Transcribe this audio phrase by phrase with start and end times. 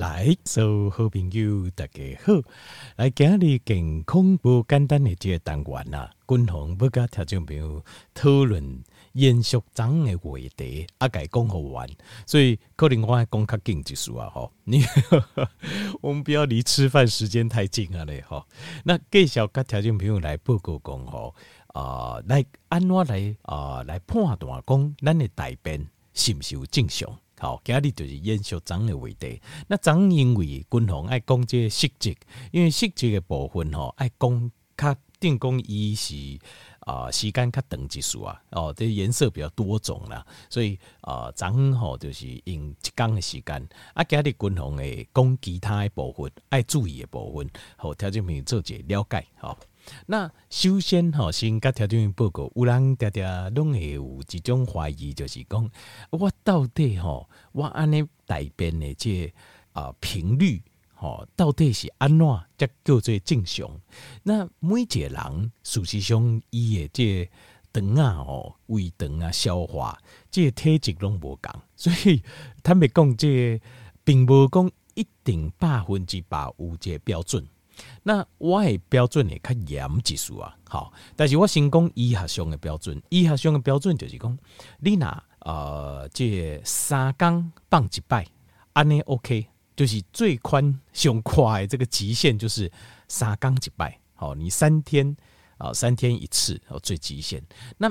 [0.00, 2.32] 来，所有好朋友大家好，
[2.96, 8.82] 来今日健康不简单的这个单元啊，均衡要甲听众朋友讨论
[9.12, 11.86] 延续长的话题，啊，该讲好玩，
[12.24, 14.82] 所以可能我爱讲较紧一数啊，吼， 你
[16.00, 18.46] 我们不要离吃饭时间太近啊嘞，吼，
[18.84, 21.34] 那继续甲听众朋友来报告讲吼，
[21.74, 27.18] 啊、来安怎来啊、来判断讲咱的大便是不是有正常？
[27.40, 29.40] 好，今日就是延续长的话题。
[29.66, 32.14] 那长因为均衡爱讲这个色泽，
[32.52, 36.14] 因为色泽的部分吼爱讲较定讲伊是
[36.80, 43.68] 啊、时间较长一数啊，哦，这颜色比较多种啦，所以啊长吼就是用一工的时间。
[43.94, 49.56] 啊，今日均衡的讲其他的部分爱注意的部分，好，条件朋友做一个了解，吼。
[50.06, 55.70] 那首先吼，先甲条件报告，有人常常拢会有一种怀疑，就是讲
[56.10, 59.32] 我到底吼，我安尼大便的这
[59.72, 60.62] 啊频率
[60.94, 62.26] 吼，到底是安怎
[62.58, 63.80] 才叫做正常？
[64.22, 67.30] 那每一个人事实上伊的这
[67.72, 69.98] 肠啊吼，胃肠啊消化，
[70.30, 72.22] 这体质拢无共，所以
[72.62, 73.60] 他们讲这
[74.04, 77.46] 并无讲一定百分之百有这标准。
[78.02, 84.38] 那我的标准会较严一数啊，好，但是我先讲医学上的标准，医学上的标准就是讲，
[84.78, 88.26] 你若呃这三工放一摆，
[88.72, 92.70] 安尼 OK，就是最宽上快这个极限就是
[93.08, 95.16] 三工一摆，好，你三天
[95.58, 97.42] 啊、三天一次哦最极限，
[97.78, 97.90] 那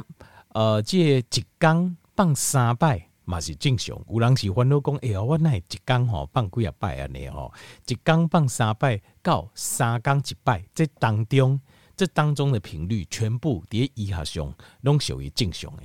[0.49, 3.08] 呃这一工放三摆。
[3.29, 7.53] 嘛是正常，有人是烦恼讲，哎呀，我那一工吼放几啊摆安尼吼，
[7.85, 11.61] 一工放三摆到三工一摆，这当中
[11.95, 15.83] 这当中的频率全部伫医学上拢属于正常的。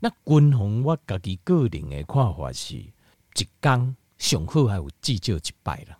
[0.00, 5.98] 那均衡我家己个人的看法是，一工上好还有至少一摆啦，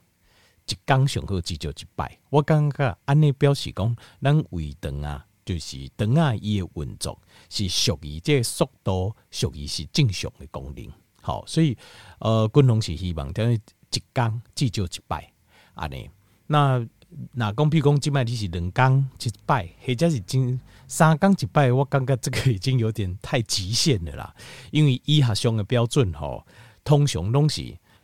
[0.67, 2.19] 一工上好至少一摆。
[2.31, 5.27] 我感觉安尼表示讲，咱胃肠啊。
[5.47, 10.87] 就是肠啊，伊的运作是属于这个速度，属于是正常的功能。
[11.23, 11.79] 好，所以
[12.19, 15.33] 呃，均衡是希望等于一工至少一摆
[15.75, 16.11] 安尼。
[16.49, 16.85] 那
[17.33, 24.35] 那讲比如讲，即摆你是两工一摆，或者是真三工一摆，我感觉这个已经有点太极限了啦。
[24.73, 26.45] 因为医学上的标准吼，
[26.83, 27.63] 通常拢是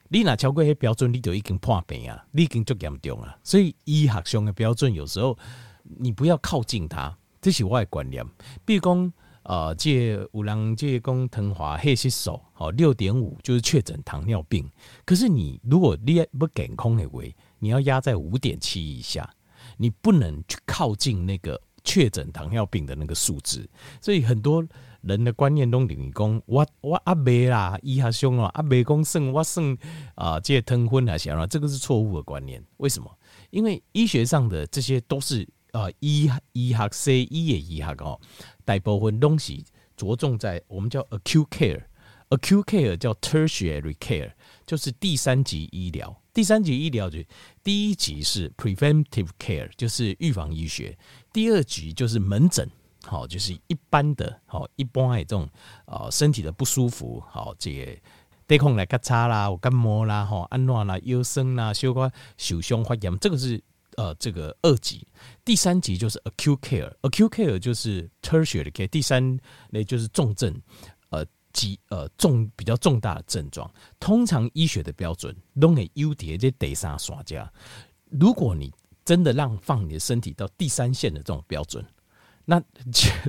[0.08, 3.36] 你若超过迄标准，你就已经破病啊，你已经足严重啊。
[3.42, 5.36] 所以医学上的标准，有时候
[5.98, 7.18] 你不要靠近它。
[7.42, 8.24] 这是我的观念，
[8.64, 14.64] 比如讲，呃，这、有人这讲藤华黑色素，好六点五就是确诊糖尿病。
[15.04, 17.20] 可是你如果你不健康的话，
[17.58, 19.28] 你要压在五点七以下，
[19.76, 23.68] 你不能去靠近那个确诊糖尿病的那个数值。
[24.00, 24.64] 所以很多
[25.00, 29.76] 人的观念都等于讲，我我阿妹啦，医学兄啊，阿妹讲算我算
[30.14, 32.64] 啊，这糖分啊，啥啦，这个是错误的观念。
[32.76, 33.10] 为什么？
[33.50, 35.44] 因为医学上的这些都是。
[35.72, 38.20] 啊，医医学西医的医学哦，
[38.64, 39.64] 大部分东西
[39.96, 44.32] 着重在我们叫 acute care，acute care 叫 tertiary care，
[44.66, 46.14] 就是第三级医疗。
[46.34, 47.18] 第三级医疗就
[47.62, 50.94] 第一级是 preventive care，就是预防医学；
[51.32, 52.70] 第二级就是门诊，
[53.04, 55.48] 好，就是一般的，好，一般的这种
[55.86, 57.98] 啊身体的不舒服，好，这个
[58.46, 63.62] 得空来咔嚓啦，我感冒啦，哈，安暖啦，腰酸啦，小可受伤发炎，这个是。
[63.96, 65.06] 呃，这个二级，
[65.44, 69.38] 第三级就是 acute care，acute care 就是 tertiary care，第三
[69.70, 70.54] 那就是重症，
[71.10, 73.70] 呃，急呃重比较重大的症状。
[74.00, 77.50] 通常医学的标准都给优点这第三耍家。
[78.10, 78.72] 如果你
[79.04, 81.84] 真的让放你的身体到第三线的这种标准，
[82.44, 82.62] 那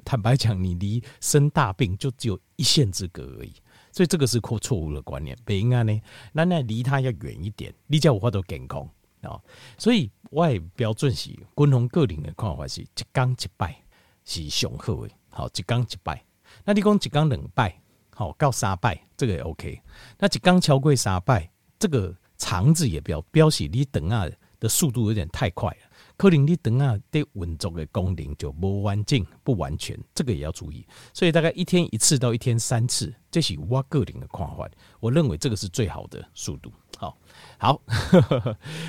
[0.05, 3.53] 坦白讲，你离生大病就只有一线之隔而已。
[3.91, 6.01] 所以这个是错错误的观念，不应该呢，
[6.31, 8.89] 那那离他要远一点，你叫我话都健康。
[9.21, 9.39] 啊，
[9.77, 13.79] 所以我的标准是军方个人的看法是一工一摆
[14.25, 16.25] 是上好的，好一工一摆。
[16.65, 17.79] 那你讲一工两摆，
[18.15, 19.79] 好到三摆，这个也 OK。
[20.17, 24.27] 那一工超过三摆，这个肠子也表表示你等下
[24.59, 25.77] 的速度有点太快了，
[26.23, 30.87] 可能你肠啊的运作的功能就不完整、不完全，这个也要注意。
[31.13, 34.65] 所以大概一天一次到一天三次，这是我个人的看法。
[35.01, 36.71] 我认为这个是最好的速度。
[36.97, 37.17] 好，
[37.59, 37.81] 好，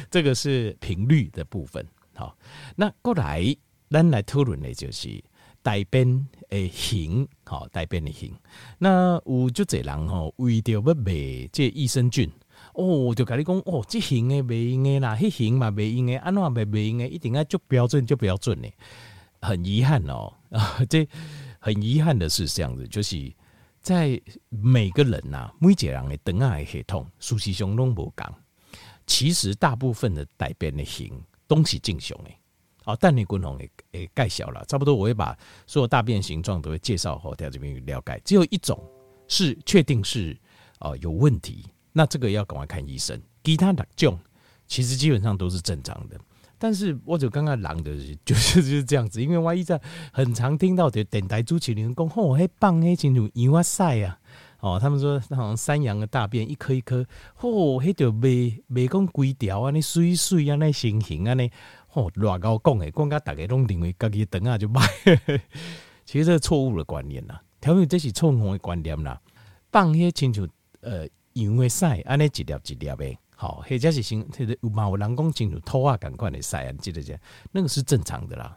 [0.09, 1.85] 这个是频率的部分。
[2.15, 2.39] 好，
[2.77, 3.45] 那过来，
[3.91, 5.21] 咱来讨论的就是
[5.61, 7.27] 大便的型。
[7.45, 8.33] 好，大便的型。
[8.79, 12.31] 那有就这人吼，为着要卖这益生菌，
[12.75, 18.71] 哦，就跟你讲，哦，这型的袂用的啦，迄型嘛袂用的，安怎袂袂用的，一定要足标准就标准的。
[19.41, 21.09] 很遗憾哦， 啊，这
[21.59, 23.33] 很遗憾的是这样子，就是。
[23.85, 24.19] 在
[24.49, 28.27] 每个人呐，每一个人的肠仔的系统，事实上拢无共。
[29.07, 31.13] 其实大部分的大便的形
[31.47, 32.31] 都是正常的。
[32.85, 35.37] 哦，但你共同也也盖小了，差不多我会把
[35.67, 38.19] 所有大便形状都会介绍后，在这边了解。
[38.25, 38.83] 只有一种
[39.29, 40.35] 是确定是
[40.81, 43.19] 哦有问题，那这个要赶快看医生。
[43.43, 44.19] 其他的种
[44.67, 46.21] 其实基本上都是正常的。
[46.59, 49.81] 但是我就刚刚狼的，就是 就是这样子，因为万一在
[50.13, 54.19] 很常听到的电台主持人讲，吼，嘿棒嘿进入伊哇塞啊，
[54.61, 61.51] 哦，他们说那好像山羊的大便一颗一颗，吼，嘿就未未讲规条啊，那水水啊，那形形啊，那。
[61.97, 64.81] 哦，乱搞讲诶，讲甲大家拢认为家己等下就卖，
[66.05, 67.39] 其实这是错误的观念呐。
[67.61, 69.21] 调味这是错误的观念啦。
[69.71, 70.49] 放迄亲像
[70.81, 77.19] 呃羊的屎，安尼一粒一粒的，好，或者是像这个有嘛有人讲亲像土啊共款的屎啊，记得这
[77.53, 78.57] 那个是正常的啦，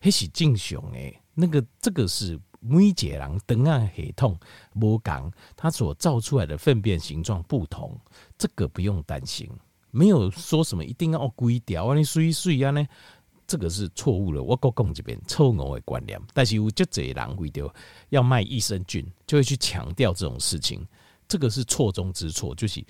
[0.00, 1.18] 迄是正常诶。
[1.34, 4.38] 那个这个是每一个人等下系统
[4.74, 7.98] 无共，它所造出来的粪便形状不同，
[8.38, 9.50] 这个不用担心。
[9.90, 12.86] 没有说什么一定要规条啊，你水水啊呢？
[13.46, 14.42] 这个是错误的。
[14.42, 17.72] 我国讲这边错误的观念，但是有这些人为了
[18.08, 20.86] 要卖益生菌，就会去强调这种事情，
[21.28, 22.54] 这个是错中之错。
[22.54, 22.84] 就是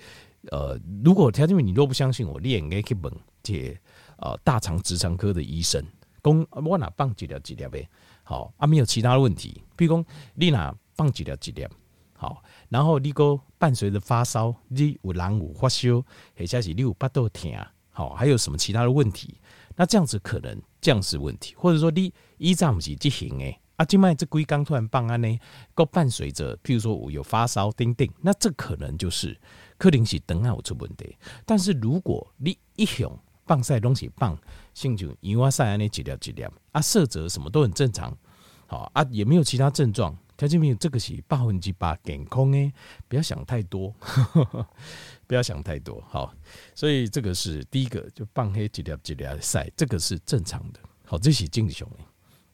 [0.51, 3.77] 呃，如果条件你若不相信我，你也应该去问这
[4.17, 5.83] 呃大肠直肠科的医生，
[6.23, 7.87] 讲我哪放几条几条呗？
[8.23, 11.69] 好啊，没有其他的问题，比如讲你哪放几条几条？
[12.17, 16.01] 好，然后你个伴随着发烧，你有人有发烧，
[16.35, 17.51] 或者是你有巴肚疼，
[17.89, 19.35] 好，还有什么其他的问题？
[19.75, 25.39] 那这样子可能这样是问题，或者说你一站不是执行诶，啊，今麦这龟刚突然放安呢，
[25.73, 29.37] 个伴随着，譬如说我有发烧，叮叮，那这可能就是
[29.77, 31.17] 可能是等下有出问题。
[31.45, 33.11] 但是如果你一向
[33.45, 34.37] 放晒东西放，
[34.73, 38.17] 像就伊娃晒安尼几条几条，啊，色泽什么都很正常，
[38.65, 40.17] 好啊，也没有其他症状。
[40.37, 42.73] 条件没有这个是百分之百健康诶，
[43.07, 44.67] 不要想太多，呵 呵
[45.27, 46.03] 不要想太多。
[46.09, 46.33] 好，
[46.73, 50.79] 所以这个是第一个，就放黑几条几条晒，这个是正常的。
[51.05, 51.97] 好，这是正常的。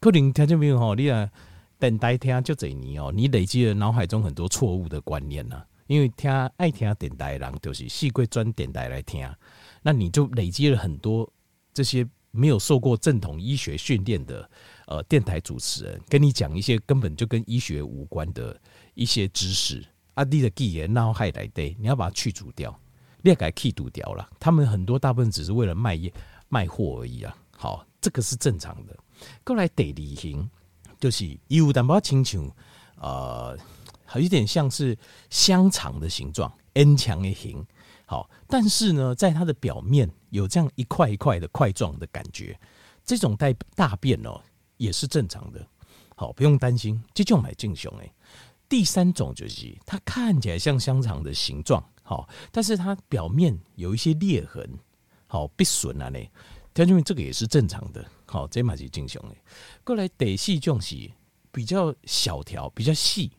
[0.01, 1.29] 可能条件没有哈，你啊
[1.77, 5.63] 等待听就这年哦，你累积了脑海中很多错误的观念呐。
[5.85, 9.29] 因为听爱听电台的人就是细贵专电台来听，
[9.83, 11.31] 那你就累积了很多
[11.71, 14.49] 这些没有受过正统医学训练的。
[14.87, 18.59] 呃，电台主持人跟你讲一些根本就跟医学无关的
[18.93, 22.77] 一些知识，阿弟的记忆脑海来对，你要把它去除掉，
[23.21, 24.27] 裂改去除掉了。
[24.39, 26.11] 他们很多大部分只是为了卖业
[26.49, 27.33] 卖货而已啊。
[27.55, 28.97] 好，这个是正常的。
[29.43, 30.49] 过来第二型
[30.99, 32.51] 就是有淡薄亲像
[32.97, 33.57] 呃，
[34.15, 34.97] 有点像是
[35.29, 37.65] 香肠的形状，N 强的形。
[38.05, 42.59] 好，但是呢，在它的表面有这样一块一块的块状的感觉，
[43.05, 44.41] 这种带大便哦。
[44.77, 45.63] 也是正常的，
[46.15, 46.99] 好，不用担心。
[47.13, 48.11] 这就买进熊诶。
[48.67, 54.67] 第三种就是它看起来像香肠的形状，好，但是它表面有一些裂痕，
[55.27, 56.09] 好，必损啊
[56.81, 56.85] 呢。
[56.85, 59.37] 条件这个也是正常的，好，这嘛是正常诶。
[59.83, 61.09] 过来得细种是
[61.51, 63.31] 比较小条、比较细，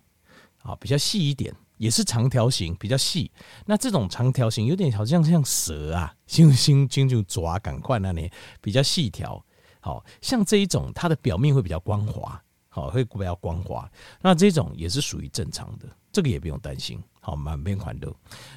[0.63, 3.31] 啊，比较细一点，也是长条形，比较细。
[3.67, 8.31] 那这种长条形有点好像像蛇啊，星星星就爪赶快那里
[8.61, 9.45] 比较细条。
[9.85, 13.91] 好像这一种，它的表面会比较光滑，好，会比较光滑。
[14.21, 17.03] 那这种也是属于正常的，这个也不用担心。
[17.19, 18.13] 好，满边款的。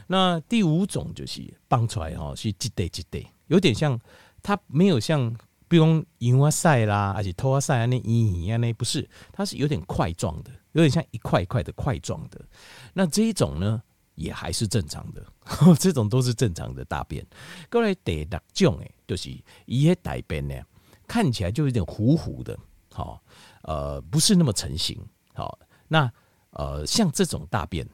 [0.06, 4.00] 那第五种就是放出来哈，是一袋一袋，有点像
[4.46, 5.36] 它没有像，
[5.68, 12.40] 比如羊啊晒啦，还是兔啊晒啊那一样那不是，它是有点块状的，有点像一块一块的块状的。
[12.94, 13.82] 那这一种呢，
[14.14, 15.26] 也还是正常的，
[15.80, 17.26] 这种都是正常的大便。
[17.72, 19.32] 过来第六种诶，就是
[19.66, 20.54] 伊些大便呢。
[21.08, 22.58] 看起来就有点糊糊的，
[22.92, 23.22] 好，
[23.62, 25.00] 呃，不是那么成型，
[25.34, 26.12] 好，那
[26.50, 27.88] 呃，像这种大便，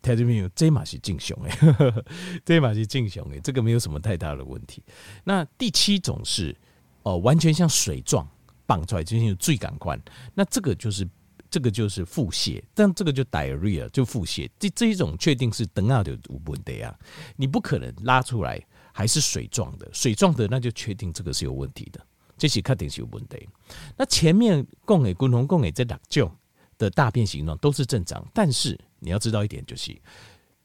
[0.00, 1.94] 它这边有这马是正常诶，
[2.44, 4.82] 这马是正常诶，这个没有什么太大的问题。
[5.24, 6.56] 那第七种是，
[7.02, 8.28] 哦、完全像水状
[8.66, 10.00] 绑出来，就像最感官，
[10.34, 11.08] 那这个就是
[11.50, 16.94] 这个就是腹泻，但这个就 diarrhea 就腹泻，这这一种确定是等下就无问题啊，
[17.36, 18.62] 你不可能拉出来
[18.92, 22.00] 还是水状的，水状的那就确定这个是有问题的。
[22.40, 23.48] 这是肯定是有问题。
[23.96, 26.30] 那前面供给共同供给这两种
[26.78, 29.96] 的大便形状都是正常，但是你要知道一点，就是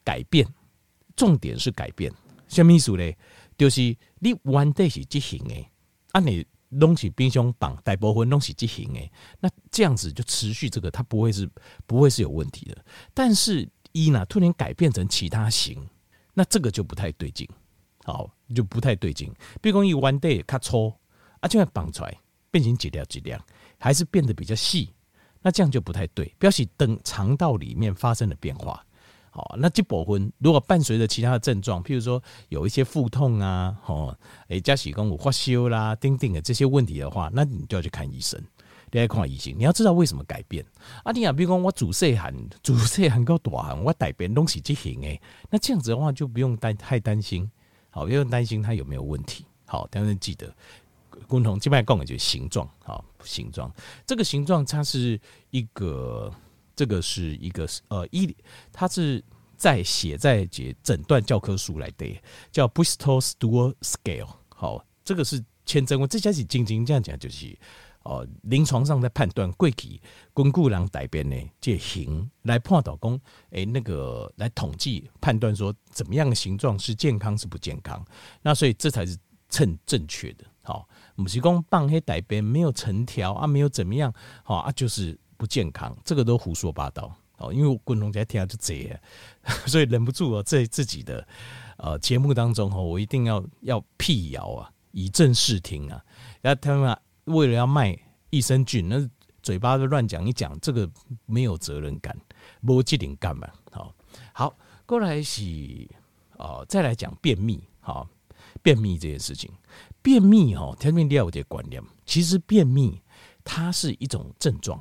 [0.03, 0.47] 改变，
[1.15, 2.11] 重点是改变。
[2.47, 3.13] 什么意思呢？
[3.57, 5.65] 就是你弯的是畸形的，
[6.11, 6.45] 啊，你
[6.79, 11.49] 东西冰箱绑大部分东西畸形的，那这样子就持续这个，它不会是
[11.85, 12.85] 不会是有问题的。
[13.13, 15.87] 但是一呢，突然改变成其他型，
[16.33, 17.47] 那这个就不太对劲，
[18.03, 19.31] 好，就不太对劲。
[19.61, 20.93] 比如讲一弯的较粗。
[21.39, 22.17] 啊，就要绑出来，
[22.51, 23.37] 变成几条几条，
[23.77, 24.93] 还是变得比较细，
[25.43, 26.33] 那这样就不太对。
[26.39, 28.83] 表示等肠道里面发生了变化，
[29.29, 38.41] 好，那这部分如果伴随着其他的症状，譬如说有一些腹痛啊，哦，诶，加喜公有发烧啦，丁丁的这些问题的话，那你就要去看医生。
[38.91, 40.63] 你要看医生，你要知道为什么改变。
[41.03, 42.31] 啊，你啊，比如讲我主细汗，
[42.62, 45.19] 主细汗够大汗，我改变东西就行诶。
[45.50, 47.50] 那这样子的话就不用担太担心，
[47.89, 49.47] 好，不用担心它有没有问题。
[49.65, 50.55] 好，但是记得，
[51.27, 53.72] 共同静脉供的就是形状，好，形状，
[54.05, 55.20] 这个形状它是
[55.51, 56.34] 一个。
[56.75, 58.36] 这个是一个呃一，
[58.72, 59.24] 它是
[59.55, 62.20] 在写在解诊断教科书来的，
[62.51, 64.27] 叫 Bristol Stool Scale。
[64.50, 66.01] 好，这个是签证。
[66.01, 67.55] 我这家是静静这样讲，就是
[68.01, 70.01] 哦，临床上在判断贵体
[70.34, 78.03] 巩固人改变呢，这形来判断讲，哎，那个来统计判断说怎么样的形状是健康是不健康。
[78.41, 79.15] 那所以这才是
[79.48, 80.43] 称正确的。
[80.63, 85.20] 好，不是讲棒黑改变没有成条啊，没有怎么样，好啊，就是。
[85.36, 87.51] 不健康，这个都胡说八道哦。
[87.51, 88.98] 因为我滚龙在听就这样，
[89.67, 91.27] 所以忍不住哦，在自己的
[91.77, 96.01] 呃节目当中哦，我一定要要辟谣啊，以正视听啊。
[96.39, 97.98] 然后他们为了要卖
[98.29, 99.05] 益生菌，那
[99.41, 100.89] 嘴巴都乱讲一讲，这个
[101.25, 102.15] 没有责任感，
[102.62, 103.50] 没责任感嘛。
[103.70, 103.93] 好，
[104.32, 104.55] 好，
[104.86, 105.41] 过来是
[106.38, 107.62] 哦，再来讲便秘。
[107.82, 108.08] 好，
[108.62, 109.51] 便秘这件事情，
[110.03, 113.01] 便秘哦，前面第二个观念，其实便秘
[113.43, 114.79] 它是一种症状。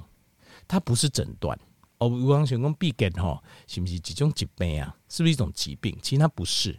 [0.69, 1.59] 它不是诊断
[1.99, 4.95] 哦，有人想讲闭结吼，是不是几种疾病啊？
[5.09, 5.97] 是不是一种疾病？
[6.02, 6.79] 其实它不是，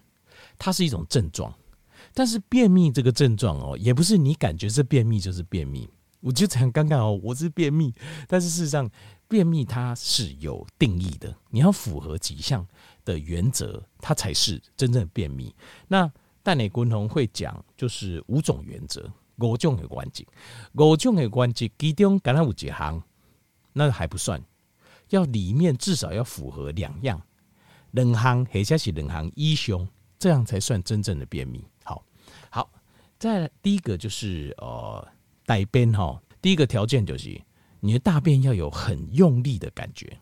[0.58, 1.54] 它是一种症状。
[2.14, 5.88] 但是便秘这个症状哦，也不是你感觉是便秘就是便秘。
[6.22, 7.94] 我就很尴尬哦，我是便秘，
[8.28, 8.90] 但是事实上
[9.28, 12.66] 便秘它是有定义的，你要符合几项
[13.04, 15.54] 的原则，它才是真正的便秘。
[15.88, 16.12] 那
[16.44, 20.24] 但你共同会讲，就是五种原则，五种的关节，
[20.74, 23.02] 五种的关节其中刚刚有几项。
[23.76, 24.40] 那还不算，
[25.10, 27.20] 要里面至少要符合两样，
[27.90, 29.88] 两项或者是两项以上，
[30.20, 31.66] 这样才算真正的便秘。
[31.84, 32.06] 好，
[32.52, 32.70] 好，
[33.18, 35.08] 再来第一个就是呃
[35.48, 37.42] 大便哈，第一个条件就是
[37.80, 40.16] 你的大便要有很用力的感觉，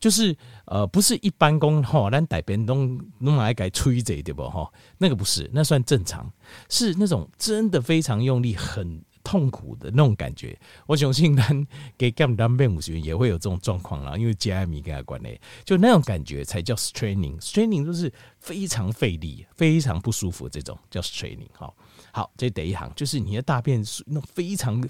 [0.00, 4.68] 就是呃不是一般工哈，咱大便都弄来改吹着对不哈？
[4.98, 6.32] 那个不是，那算正常，
[6.68, 9.04] 是那种真的非常用力很。
[9.22, 11.54] 痛苦的那种感觉，我相信他
[11.98, 21.50] 给干单变五十元也会有这种状况啦，因为加米跟他关系，就那种感觉才叫 straining，straining 就是非常费力、非常不舒服这种叫 straining。
[21.52, 21.76] 好，
[22.12, 24.82] 好，这第一行就是你的大便是那种非常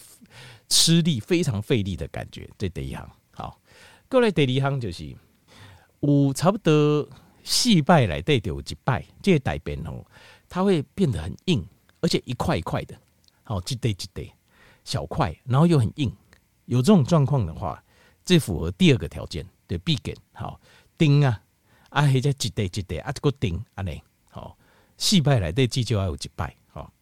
[0.69, 3.11] 吃力、非常费力的感觉，这第一行。
[4.11, 5.17] 过来第二行就是
[6.01, 7.09] 有差不多
[7.45, 10.05] 四摆来对有一拜，这个大便哦，
[10.49, 11.65] 它会变得很硬，
[12.01, 12.99] 而且一块一块的。
[13.45, 14.33] 好，一堆一堆
[14.85, 16.13] 小块，然后又很硬，
[16.67, 17.83] 有这种状况的话，
[18.25, 20.61] 这符合第二个条件的必给好
[20.99, 21.41] 钉啊
[21.91, 23.93] 啊，或者一堆一堆啊，这个钉啊呢，
[24.29, 24.57] 好
[24.99, 26.93] 四拜来对至少要有一拜好。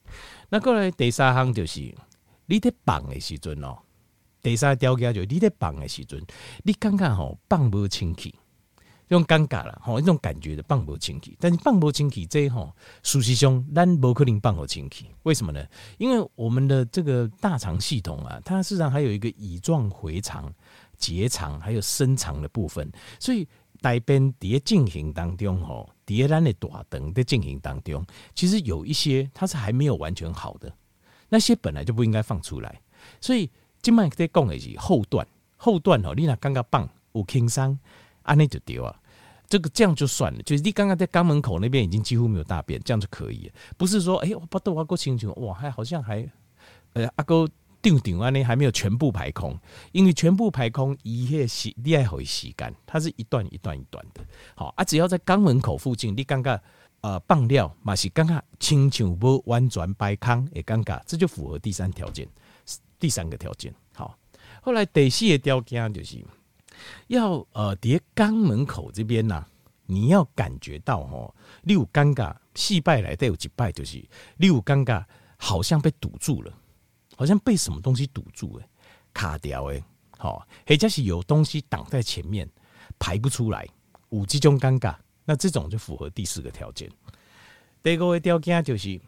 [0.50, 1.94] 那过来第三项就是
[2.46, 3.78] 你在放的时阵哦，
[4.42, 6.22] 第三条件就是你在放的时阵，
[6.64, 8.34] 你感觉吼放不清气。
[9.08, 12.70] 这种尴尬了，吼，一种感觉的放不清气，但是放不清气这吼，
[13.02, 15.66] 事实上咱不可能放不清气，为什么呢？
[15.96, 20.52] 因为我们的这个大肠系统啊，它事实上还有一个乙状回肠、
[20.98, 22.86] 结肠还有深肠的部分，
[23.18, 23.48] 所以
[23.80, 28.04] 大便在进行当中吼，在咱的大肠在进行当中，
[28.34, 30.70] 其实有一些它是还没有完全好的，
[31.30, 32.78] 那些本来就不应该放出来，
[33.22, 33.50] 所以
[33.82, 37.78] 今麦在讲的是后段，后段吼，你若刚刚放有轻伤。
[38.22, 38.94] 安尼就对啊！
[39.48, 43.52] 这个这样就算了，就是你刚刚在肛门口那边已经几乎没有大便，这样就可以了。
[43.78, 46.30] 不是说，哎、我不豆阿哥清楚，哇，还好像还，
[46.92, 47.48] 呃，阿哥
[47.80, 49.58] 定顶完呢，还没有全部排空，
[49.92, 54.22] 因为全部排空，一些洗，你爱会洗干，它是一段一段一段的。
[54.54, 56.60] 好啊，只要在肛门口附近，你刚刚
[57.00, 62.28] 呃放尿，嘛是刚刚清楚不完全排空，也尴尬，这就符合第三条件，
[62.98, 63.74] 第三个条件。
[63.94, 64.18] 好，
[64.60, 66.24] 后来第四个条件就是。
[67.08, 69.48] 要呃，叠肛门口这边呐、啊，
[69.86, 73.96] 你要感觉到哦，你有尴尬，细拜来都有几拜，就是
[74.36, 75.04] 你有尴尬，
[75.36, 76.52] 好像被堵住了，
[77.16, 78.68] 好像被什么东西堵住哎，
[79.12, 79.82] 卡掉哎，
[80.16, 82.48] 好，或者是有东西挡在前面，
[82.96, 83.66] 排不出来，
[84.10, 84.94] 有这种尴尬，
[85.24, 86.88] 那这种就符合第四个条件。
[87.82, 89.00] 第二个条件就是，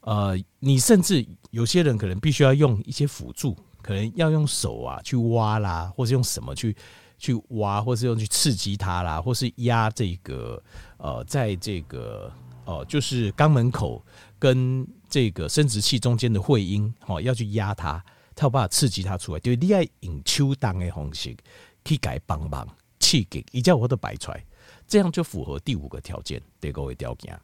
[0.00, 6.76] 呃，你甚至有些人可能必须要用一些辅助，可能要用手啊去挖啦，或是用什么去。
[7.22, 10.58] 去挖，或是用去刺激它啦，或是压这个
[10.96, 12.32] 呃，在这个
[12.64, 14.02] 呃，就是肛门口
[14.38, 18.02] 跟这个生殖器中间的会阴，哦，要去压它，
[18.34, 19.40] 它有办法刺激它出来。
[19.40, 21.36] 就你要用手动的方式
[21.84, 22.66] 去改帮忙
[23.00, 24.42] 刺激，一叫我都摆出来，
[24.90, 27.40] 这样就符合第五个条件，第五个条件。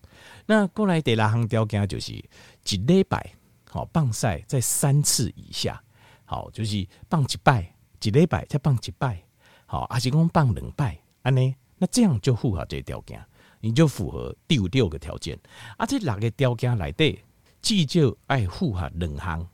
[0.46, 3.34] 那过来第六项条件就是一礼拜
[3.70, 5.80] 好放晒在三次以下，
[6.24, 7.72] 好就是放一摆，
[8.02, 9.22] 一礼拜再放一摆，
[9.64, 13.24] 好还是讲放两摆，安尼，那这样就符合这个条件，
[13.60, 15.38] 你就符合第五六个条件。
[15.76, 17.24] 啊，这六个条件来对，
[17.62, 19.48] 至少爱符合两项，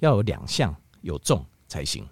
[0.00, 2.06] 要有两项有中才行，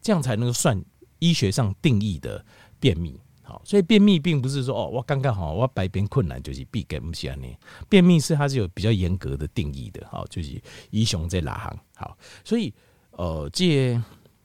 [0.00, 0.82] 这样才能够算
[1.18, 2.42] 医学上定义的
[2.80, 3.20] 便秘。
[3.48, 7.46] 好，所以便秘并不是说哦，我刚刚好，我排便困难就是闭根不下呢。
[7.88, 11.78] 便秘是它是有比较严格的定义的，好，就是医生在哪行？
[11.96, 12.74] 好，所以
[13.12, 13.98] 呃，这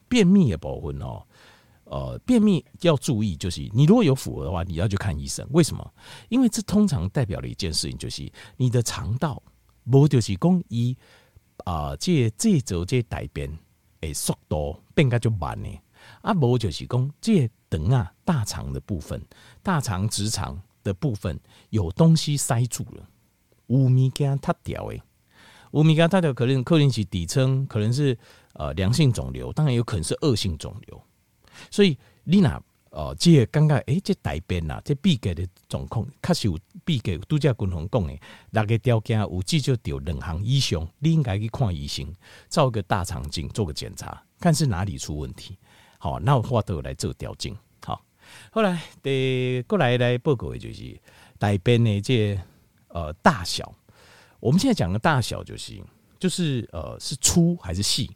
[0.07, 1.21] 便秘的部分哦，
[1.83, 5.45] 呃，便秘要注意，就是你如果有符合的话，你要去看医生。
[5.51, 5.93] 为什么？
[6.29, 9.43] 因为这通常代表了一件事情，就是你的肠道
[9.91, 10.97] 不就是讲一
[11.65, 13.51] 啊，这这走这大便
[13.99, 15.67] 诶速度变个就慢呢。
[16.21, 19.19] 啊，无就是讲这等啊，大肠的部分，
[19.63, 21.39] 大肠直肠的部分
[21.71, 23.07] 有东西塞住了，
[23.65, 25.01] 有物件塌掉诶，
[25.71, 28.15] 有物件塌掉，可能可能是底层，可能是
[28.53, 31.01] 呃良性肿瘤，当然有可能是恶性肿瘤。
[31.71, 37.17] 所以你若呃，这刚刚诶，这大便啊，这闭结的状况，确实有闭结。
[37.17, 38.19] 拄则均衡讲的，
[38.51, 42.13] 六个条件有至少有两项以上，你应该去看医生，
[42.49, 45.57] 照个大肠镜做个检查，看是哪里出问题。
[46.03, 47.55] 好，那我话都来做调整。
[47.81, 48.03] 好，
[48.51, 50.99] 后来得过来来报告的就是
[51.39, 52.37] 大便的这
[52.89, 53.73] 呃大小。
[54.41, 55.81] 我们现在讲的大小就是
[56.19, 58.11] 就是呃是粗还是细？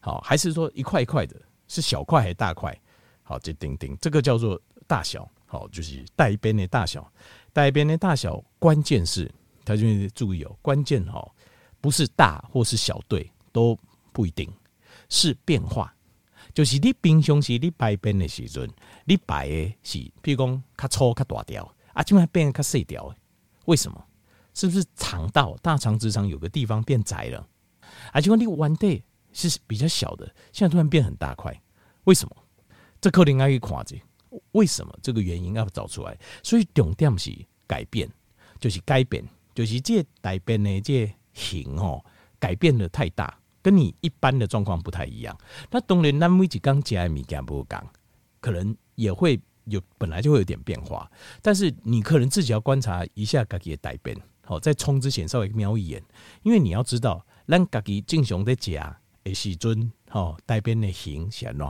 [0.00, 1.36] 好，还是说一块一块的？
[1.68, 2.74] 是小块还是大块？
[3.22, 5.30] 好，这丁丁这个叫做大小。
[5.44, 7.06] 好，就是带边的大小。
[7.52, 9.30] 带边的大小关键是，
[9.66, 11.30] 他就注意哦，关键哦
[11.78, 13.78] 不是大或是小，对，都
[14.14, 14.50] 不一定
[15.10, 15.94] 是变化。
[16.54, 18.68] 就是你平常时你排便的时阵，
[19.04, 23.14] 你排的是，譬如讲较粗较大条，啊，今晚变较细条，
[23.64, 24.04] 为什么？
[24.54, 27.48] 是不是肠道大肠直肠有个地方变窄了？
[28.12, 29.00] 啊，就讲你弯带
[29.32, 31.58] 是比较小的，现在突然变很大块，
[32.04, 32.36] 为什么？
[33.00, 33.96] 这可能要去看者，
[34.52, 34.94] 为什么？
[35.02, 36.18] 这个原因要找出来。
[36.42, 37.34] 所以重点是
[37.66, 38.06] 改变，
[38.60, 42.04] 就是改变，就是这大便的这形哦，
[42.38, 43.38] 改变的太大。
[43.62, 45.38] 跟你一般的状况不太一样，
[45.70, 47.86] 那当然，咱每一天吃的物件不讲，
[48.40, 51.08] 可能也会有本来就会有点变化，
[51.40, 56.02] 但是你可能自己要观察一下自己的大便，好，在冲之前稍微瞄一眼，
[56.42, 58.72] 因为你要知道，咱自己正常在吃
[59.22, 61.66] 的时阵，吼，大便的形是安怎，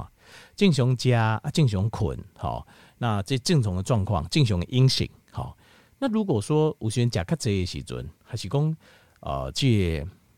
[0.56, 5.54] 正常吃啊，正常困，好，那这正常的状况，正常的阴性，好，
[5.98, 8.74] 那如果说有些人吃较济的时阵，还是讲，
[9.20, 9.66] 呃，这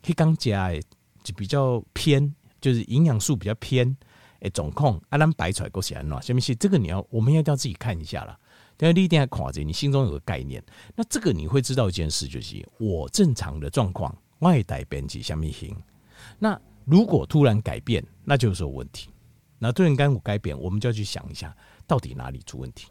[0.02, 0.82] 迄刚吃的。
[1.24, 3.96] 就比较偏，就是营养素比较偏，
[4.40, 8.38] 诶，总控阿兰摆出来够显安喏，下面是这个你要，我们要要自己看一下啦。
[8.76, 10.62] 等下你一定要看着，你心中有个概念。
[10.94, 15.74] 那这个你会知道一件事，就是我正常的状况外带编辑下面行。
[16.38, 19.08] 那如果突然改变，那就是有问题。
[19.58, 21.56] 那突然间我改变，我们就要去想一下，
[21.86, 22.88] 到底哪里出问题。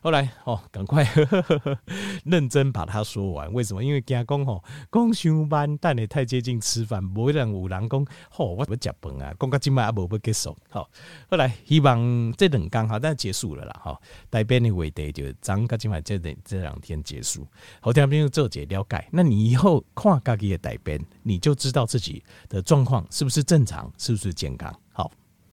[0.00, 1.78] 后来哦，赶快呵呵呵
[2.24, 3.52] 认真把它说完。
[3.52, 3.82] 为什么？
[3.82, 10.56] 因为惊讲吼，讲上班，但你太接近吃饭，不会让有人讲吼，我要食饭啊，讲到今晚也无要结束。
[10.70, 10.88] 好，
[11.30, 13.80] 后来希望这两刚好，但结束了啦。
[13.82, 17.46] 哈，大便的话题就讲到今晚这两这两天结束。
[17.80, 19.04] 后天边就做解了解。
[19.10, 24.72] 那你以后看家己的大便，你就知道自己的状况是不是正常，是不是健康。
[24.92, 25.10] 好。